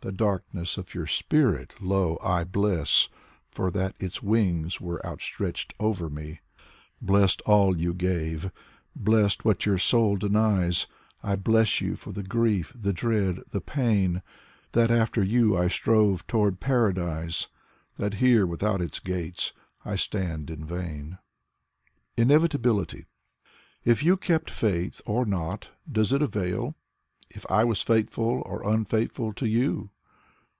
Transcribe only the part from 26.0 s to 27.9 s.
it avail? If I was